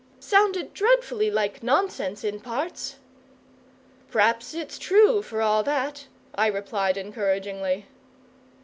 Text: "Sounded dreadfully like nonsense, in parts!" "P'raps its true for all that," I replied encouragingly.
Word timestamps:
"Sounded 0.19 0.73
dreadfully 0.73 1.29
like 1.29 1.61
nonsense, 1.61 2.23
in 2.23 2.39
parts!" 2.39 2.95
"P'raps 4.09 4.55
its 4.55 4.79
true 4.79 5.21
for 5.21 5.43
all 5.43 5.61
that," 5.61 6.07
I 6.33 6.47
replied 6.47 6.97
encouragingly. 6.97 7.85